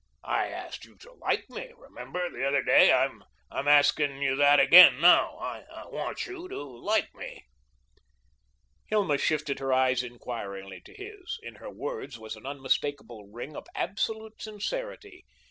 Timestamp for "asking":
3.67-4.19